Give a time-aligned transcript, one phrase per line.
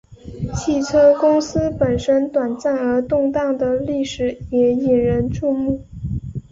[0.55, 5.85] 汽车公司本身短暂而动荡的历史也引人注目。